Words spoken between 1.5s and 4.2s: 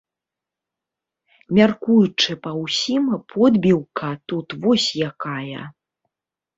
Мяркуючы па ўсім, подбіўка